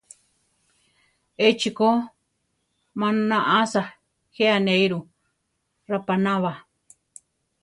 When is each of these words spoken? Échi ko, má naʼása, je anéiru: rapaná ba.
Échi 1.47 1.69
ko, 1.77 1.89
má 2.99 3.07
naʼása, 3.29 3.83
je 4.35 4.45
anéiru: 4.57 4.99
rapaná 5.91 6.33
ba. 6.43 6.53